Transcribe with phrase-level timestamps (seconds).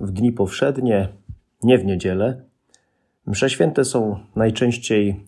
[0.00, 1.08] w dni powszednie,
[1.62, 2.44] nie w niedzielę,
[3.26, 5.26] msze święte są najczęściej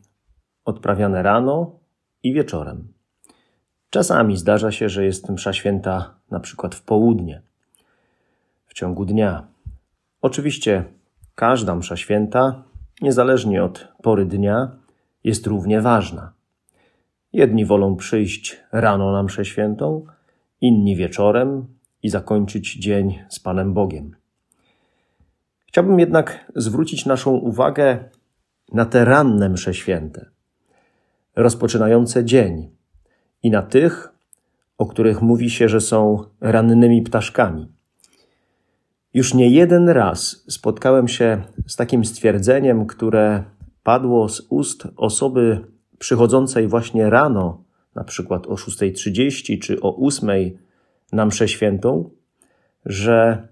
[0.65, 1.79] odprawiane rano
[2.23, 2.89] i wieczorem.
[3.91, 7.43] Czasami zdarza się, że jest msza święta na przykład w południe,
[8.67, 9.47] w ciągu dnia.
[10.23, 10.85] Oczywiście
[11.35, 12.65] każda msza święta,
[13.03, 14.71] niezależnie od pory dnia,
[15.25, 16.33] jest równie ważna.
[17.33, 20.07] Jedni wolą przyjść rano na mszę świętą,
[20.61, 21.67] inni wieczorem
[22.03, 24.17] i zakończyć dzień z Panem Bogiem.
[25.67, 28.05] Chciałbym jednak zwrócić naszą uwagę
[28.73, 30.27] na te ranne msze święte,
[31.37, 32.71] rozpoczynające dzień
[33.43, 34.09] i na tych,
[34.79, 37.69] o których mówi się, że są rannymi ptaszkami.
[39.15, 43.45] Już nie jeden raz spotkałem się z takim stwierdzeniem, które
[43.83, 45.65] padło z ust osoby
[45.99, 50.51] przychodzącej właśnie rano, na przykład o 6.30 czy o 8.00
[51.13, 52.11] na mszę świętą,
[52.87, 53.49] że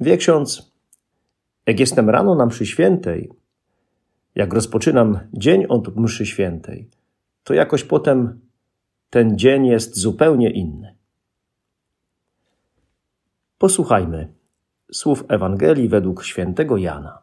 [0.00, 0.75] wie ksiądz,
[1.66, 3.32] jak jestem rano na mszy świętej,
[4.34, 6.90] jak rozpoczynam dzień od mszy świętej,
[7.44, 8.40] to jakoś potem
[9.10, 10.94] ten dzień jest zupełnie inny.
[13.58, 14.32] Posłuchajmy
[14.92, 17.18] słów Ewangelii według świętego Jana.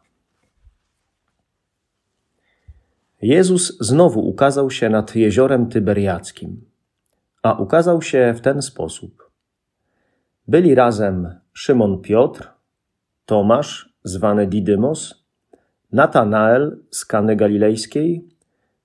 [3.22, 6.64] Jezus znowu ukazał się nad jeziorem Tyberiackim,
[7.42, 9.30] a ukazał się w ten sposób.
[10.48, 12.48] Byli razem Szymon Piotr,
[13.26, 15.24] Tomasz, zwany Didymos,
[15.92, 18.28] Natanael z Kany Galilejskiej,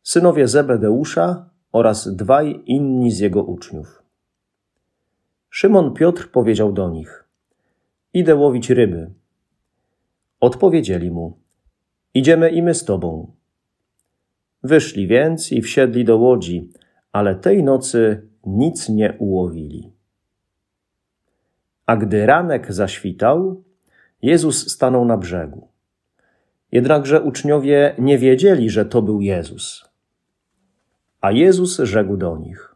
[0.04, 4.04] synowie Zebedeusza oraz dwaj inni z jego uczniów.
[5.50, 7.24] Szymon Piotr powiedział do nich:
[8.14, 9.12] Idę łowić ryby.
[10.40, 11.38] Odpowiedzieli mu:
[12.14, 13.32] Idziemy i my z tobą.
[14.64, 16.72] Wyszli więc i wsiedli do łodzi,
[17.12, 19.92] ale tej nocy nic nie ułowili.
[21.86, 23.64] A gdy ranek zaświtał,
[24.22, 25.68] Jezus stanął na brzegu.
[26.72, 29.90] Jednakże uczniowie nie wiedzieli, że to był Jezus.
[31.22, 32.76] A Jezus rzekł do nich: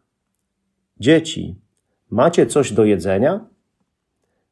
[1.00, 1.56] Dzieci,
[2.10, 3.46] macie coś do jedzenia?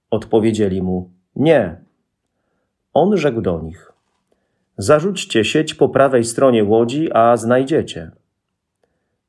[0.09, 1.81] Odpowiedzieli mu: Nie.
[2.94, 3.91] On rzekł do nich:
[4.78, 8.12] Zarzućcie sieć po prawej stronie łodzi, a znajdziecie.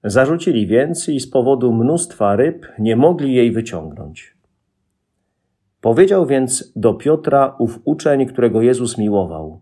[0.05, 4.32] Zarzucili więc i z powodu mnóstwa ryb nie mogli jej wyciągnąć.
[5.83, 9.61] Powiedział więc do Piotra ów uczeń, którego Jezus miłował: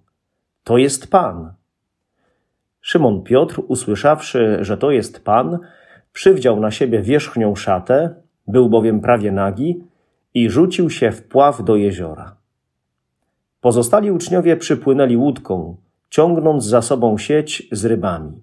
[0.64, 1.52] To jest Pan.
[2.80, 5.58] Szymon Piotr, usłyszawszy, że to jest Pan,
[6.12, 8.14] przywdział na siebie wierzchnią szatę,
[8.48, 9.84] był bowiem prawie nagi,
[10.34, 12.36] i rzucił się w pław do jeziora.
[13.60, 15.76] Pozostali uczniowie przypłynęli łódką,
[16.10, 18.42] ciągnąc za sobą sieć z rybami.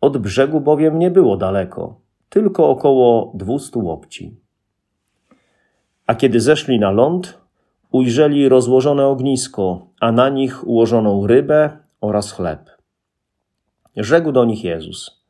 [0.00, 4.47] Od brzegu bowiem nie było daleko, tylko około dwustu łokci.
[6.08, 7.38] A kiedy zeszli na ląd,
[7.90, 11.70] ujrzeli rozłożone ognisko, a na nich ułożoną rybę
[12.00, 12.70] oraz chleb.
[13.96, 15.24] Rzekł do nich Jezus: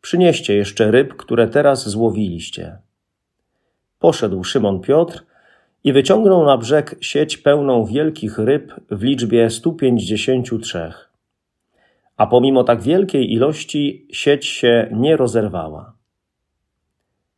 [0.00, 2.78] Przynieście jeszcze ryb, które teraz złowiliście.
[3.98, 5.24] Poszedł Szymon Piotr
[5.84, 10.92] i wyciągnął na brzeg sieć pełną wielkich ryb w liczbie 153.
[12.16, 15.92] A pomimo tak wielkiej ilości sieć się nie rozerwała.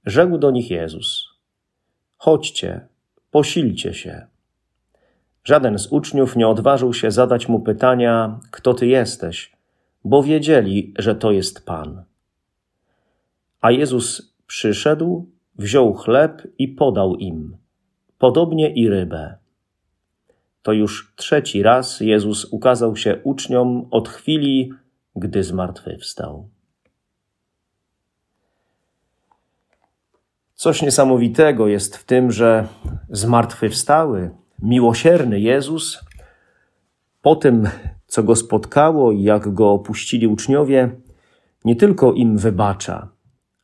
[0.06, 1.33] Rzekł do nich Jezus:
[2.24, 2.80] Chodźcie,
[3.30, 4.26] posilcie się.
[5.44, 9.52] Żaden z uczniów nie odważył się zadać mu pytania, kto ty jesteś,
[10.04, 12.04] bo wiedzieli, że to jest Pan.
[13.60, 15.26] A Jezus przyszedł,
[15.58, 17.56] wziął chleb i podał im,
[18.18, 19.34] podobnie i rybę.
[20.62, 24.72] To już trzeci raz Jezus ukazał się uczniom od chwili,
[25.16, 26.48] gdy zmartwychwstał.
[30.64, 32.68] Coś niesamowitego jest w tym, że
[33.10, 34.30] zmartwychwstały,
[34.62, 36.04] miłosierny Jezus,
[37.22, 37.68] po tym,
[38.06, 40.90] co go spotkało i jak go opuścili uczniowie,
[41.64, 43.08] nie tylko im wybacza,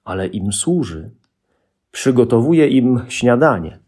[0.04, 1.10] ale im służy.
[1.90, 3.78] Przygotowuje im śniadanie.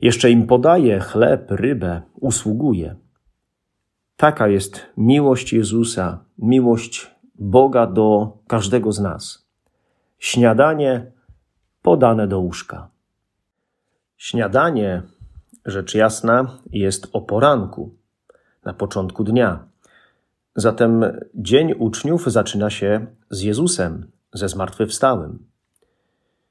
[0.00, 2.96] Jeszcze im podaje chleb, rybę, usługuje.
[4.16, 9.46] Taka jest miłość Jezusa, miłość Boga do każdego z nas.
[10.18, 11.15] Śniadanie
[11.86, 12.88] podane do łóżka.
[14.16, 15.02] Śniadanie
[15.64, 17.94] rzecz jasna, jest o poranku,
[18.64, 19.64] na początku dnia.
[20.56, 21.04] Zatem
[21.34, 25.38] dzień uczniów zaczyna się z Jezusem, ze zmartwychwstałym.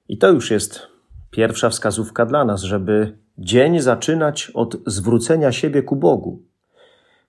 [0.10, 0.88] I to już jest
[1.32, 6.42] pierwsza wskazówka dla nas, żeby dzień zaczynać od zwrócenia siebie ku Bogu,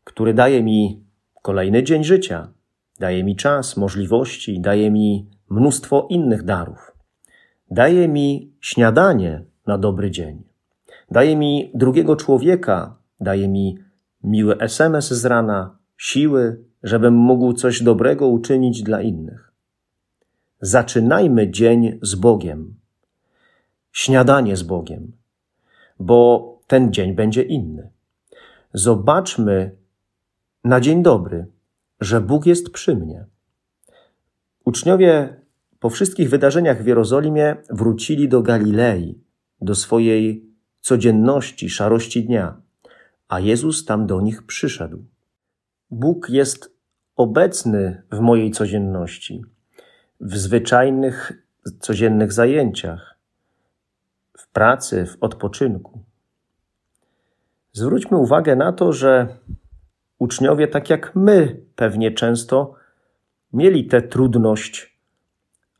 [0.05, 1.05] który daje mi
[1.43, 2.49] kolejny dzień życia,
[3.01, 6.96] daje mi czas, możliwości, daje mi mnóstwo innych darów.
[7.71, 10.43] Daje mi śniadanie na dobry dzień.
[11.11, 13.79] Daje mi drugiego człowieka, daje mi
[14.25, 19.53] miły SMS z rana, siły, żebym mógł coś dobrego uczynić dla innych.
[20.61, 22.75] Zaczynajmy dzień z Bogiem.
[23.93, 25.13] Śniadanie z Bogiem,
[25.99, 27.91] bo ten dzień będzie inny.
[28.73, 29.77] Zobaczmy
[30.65, 31.47] na dzień dobry,
[32.01, 33.25] że Bóg jest przy mnie.
[34.65, 35.37] Uczniowie
[35.87, 39.23] po wszystkich wydarzeniach w Jerozolimie wrócili do Galilei,
[39.61, 40.51] do swojej
[40.81, 42.61] codzienności, szarości dnia,
[43.29, 45.05] a Jezus tam do nich przyszedł.
[45.91, 46.77] Bóg jest
[47.17, 49.43] obecny w mojej codzienności,
[50.21, 51.33] w zwyczajnych,
[51.81, 53.19] codziennych zajęciach,
[54.39, 56.01] w pracy, w odpoczynku.
[57.73, 59.29] Zwróćmy uwagę na to, że
[60.19, 62.75] uczniowie, tak jak my pewnie często,
[63.53, 64.96] mieli tę trudność,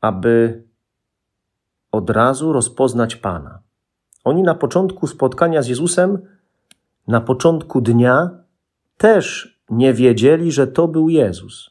[0.01, 0.63] aby
[1.91, 3.59] od razu rozpoznać Pana.
[4.23, 6.17] Oni na początku spotkania z Jezusem,
[7.07, 8.29] na początku dnia,
[8.97, 11.69] też nie wiedzieli, że to był Jezus.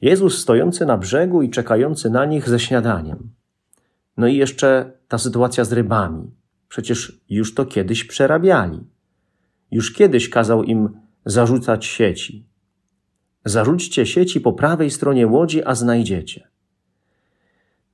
[0.00, 3.30] Jezus stojący na brzegu i czekający na nich ze śniadaniem.
[4.16, 6.30] No i jeszcze ta sytuacja z rybami.
[6.68, 8.80] Przecież już to kiedyś przerabiali.
[9.70, 12.46] Już kiedyś kazał im zarzucać sieci.
[13.44, 16.48] Zarzućcie sieci po prawej stronie łodzi, a znajdziecie.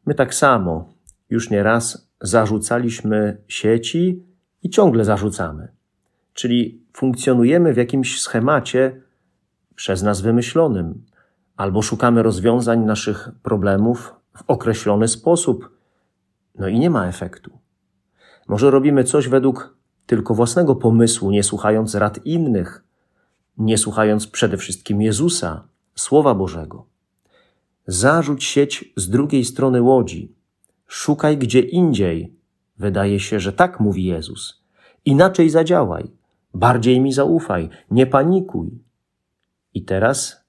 [0.06, 0.94] My tak samo
[1.31, 4.22] już nieraz zarzucaliśmy sieci
[4.62, 5.69] i ciągle zarzucamy.
[6.34, 9.00] Czyli funkcjonujemy w jakimś schemacie
[9.75, 11.04] przez nas wymyślonym,
[11.56, 15.76] albo szukamy rozwiązań naszych problemów w określony sposób,
[16.58, 17.58] no i nie ma efektu.
[18.48, 19.76] Może robimy coś według
[20.06, 22.84] tylko własnego pomysłu, nie słuchając rad innych,
[23.58, 25.64] nie słuchając przede wszystkim Jezusa,
[25.94, 26.92] Słowa Bożego.
[27.87, 30.34] Zarzuć sieć z drugiej strony łodzi.
[30.87, 32.37] Szukaj gdzie indziej.
[32.79, 34.62] Wydaje się, że tak mówi Jezus.
[35.05, 36.11] Inaczej zadziałaj.
[36.55, 37.69] Bardziej mi zaufaj.
[37.90, 38.70] Nie panikuj.
[39.75, 40.44] I teraz,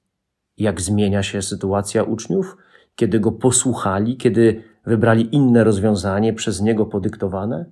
[0.58, 2.58] jak zmienia się sytuacja uczniów,
[2.96, 7.66] kiedy go posłuchali, kiedy wybrali inne rozwiązanie przez niego podyktowane?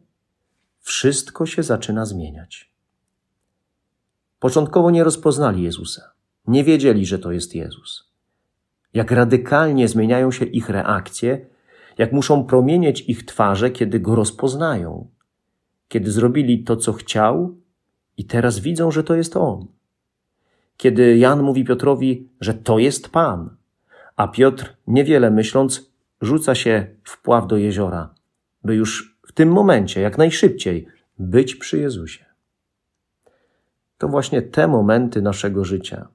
[0.79, 2.71] Wszystko się zaczyna zmieniać.
[4.39, 6.01] Początkowo nie rozpoznali Jezusa.
[6.47, 8.10] Nie wiedzieli, że to jest Jezus.
[8.93, 11.45] Jak radykalnie zmieniają się ich reakcje,
[11.97, 15.07] jak muszą promienieć ich twarze, kiedy go rozpoznają,
[15.87, 17.55] kiedy zrobili to, co chciał,
[18.17, 19.67] i teraz widzą, że to jest on.
[20.77, 23.55] Kiedy Jan mówi Piotrowi, że to jest Pan,
[24.15, 25.91] a Piotr, niewiele myśląc,
[26.21, 28.13] rzuca się w pław do jeziora,
[28.63, 30.87] by już w tym momencie, jak najszybciej,
[31.19, 32.25] być przy Jezusie.
[33.97, 36.07] To właśnie te momenty naszego życia,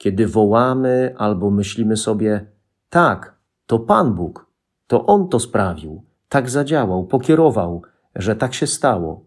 [0.00, 2.46] kiedy wołamy albo myślimy sobie,
[2.90, 4.46] tak, to Pan Bóg,
[4.86, 7.82] to On to sprawił, tak zadziałał, pokierował,
[8.16, 9.24] że tak się stało.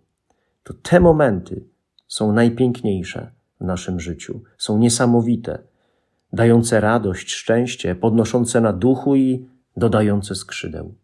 [0.64, 1.64] To te momenty
[2.08, 3.32] są najpiękniejsze
[3.62, 5.60] w naszym życiu, są niesamowite,
[6.34, 9.48] dające radość, szczęście, podnoszące na duchu i
[9.78, 10.96] dodające skrzydeł.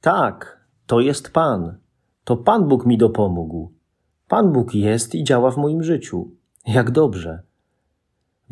[0.00, 1.78] Tak, to jest Pan.
[2.24, 3.72] To Pan Bóg mi dopomógł.
[4.28, 6.30] Pan Bóg jest i działa w moim życiu.
[6.66, 7.42] Jak dobrze.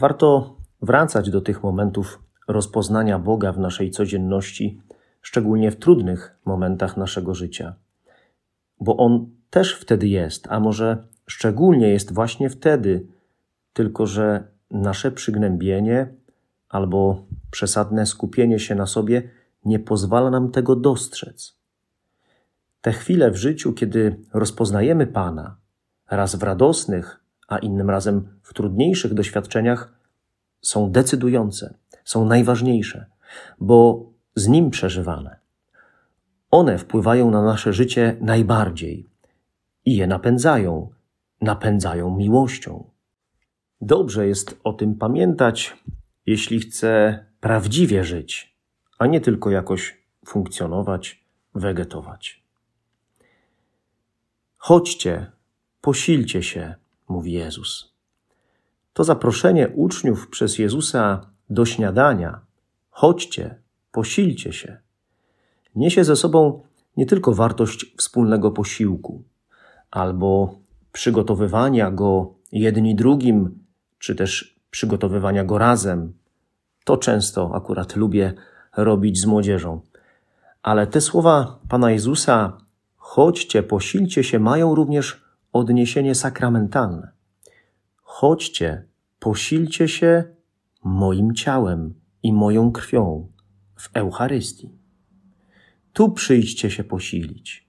[0.01, 4.81] Warto wracać do tych momentów rozpoznania Boga w naszej codzienności,
[5.23, 7.75] szczególnie w trudnych momentach naszego życia.
[8.81, 13.07] Bo On też wtedy jest, a może szczególnie jest właśnie wtedy,
[13.73, 16.15] tylko że nasze przygnębienie
[16.69, 19.31] albo przesadne skupienie się na sobie
[19.65, 21.57] nie pozwala nam tego dostrzec.
[22.81, 25.57] Te chwile w życiu, kiedy rozpoznajemy Pana,
[26.11, 27.20] raz w radosnych,
[27.51, 29.93] a innym razem w trudniejszych doświadczeniach,
[30.63, 33.07] są decydujące, są najważniejsze,
[33.61, 35.37] bo z Nim przeżywane.
[36.51, 39.11] One wpływają na nasze życie najbardziej
[39.85, 40.91] i je napędzają,
[41.41, 42.91] napędzają miłością.
[43.81, 45.77] Dobrze jest o tym pamiętać,
[46.27, 48.57] jeśli chce prawdziwie żyć,
[48.99, 52.45] a nie tylko jakoś funkcjonować, wegetować.
[54.57, 55.27] Chodźcie,
[55.81, 56.75] posilcie się,
[57.11, 57.95] mówi Jezus.
[58.93, 62.41] To zaproszenie uczniów przez Jezusa do śniadania,
[62.91, 63.55] chodźcie,
[63.93, 64.77] posilcie się,
[65.75, 66.63] niesie ze sobą
[66.97, 69.23] nie tylko wartość wspólnego posiłku,
[69.91, 70.55] albo
[70.93, 73.65] przygotowywania go jedni drugim,
[73.99, 76.13] czy też przygotowywania go razem.
[76.85, 78.35] To często akurat lubię
[78.77, 79.81] robić z młodzieżą.
[80.63, 82.59] Ale te słowa Pana Jezusa,
[82.97, 87.13] chodźcie, posilcie się, mają również odniesienie sakramentalne.
[87.97, 88.85] Chodźcie,
[89.19, 90.25] posilcie się
[90.85, 93.33] moim ciałem i moją krwią
[93.77, 94.79] w Eucharystii.
[95.93, 97.69] Tu przyjdźcie się posilić.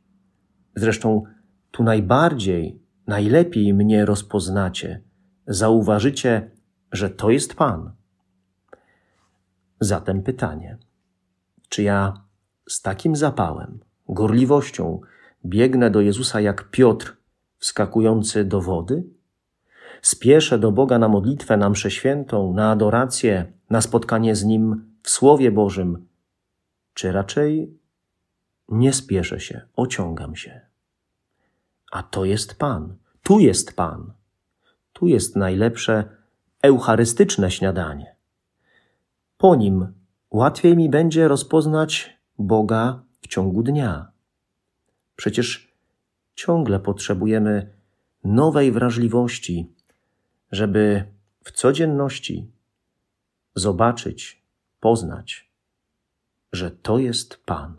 [0.75, 1.23] Zresztą
[1.71, 5.01] tu najbardziej, najlepiej mnie rozpoznacie,
[5.47, 6.51] zauważycie,
[6.91, 7.91] że to jest Pan.
[9.79, 10.77] Zatem pytanie:
[11.69, 12.13] czy ja
[12.69, 15.01] z takim zapałem, gorliwością
[15.45, 17.20] biegnę do Jezusa jak Piotr
[17.61, 19.03] wskakujący do wody?
[20.01, 25.09] Spieszę do Boga na modlitwę, na mszę świętą, na adorację, na spotkanie z Nim w
[25.09, 26.07] Słowie Bożym,
[26.93, 27.77] czy raczej
[28.69, 30.61] nie spieszę się, ociągam się?
[31.91, 34.13] A to jest Pan, tu jest Pan,
[34.93, 36.03] tu jest najlepsze
[36.61, 38.15] eucharystyczne śniadanie.
[39.37, 39.93] Po nim
[40.31, 44.11] łatwiej mi będzie rozpoznać Boga w ciągu dnia.
[45.15, 45.70] Przecież
[46.45, 47.73] ciągle potrzebujemy
[48.23, 49.75] nowej wrażliwości,
[50.51, 51.05] żeby
[51.43, 52.51] w codzienności
[53.55, 54.43] zobaczyć,
[54.79, 55.51] poznać,
[56.51, 57.77] że to jest Pan.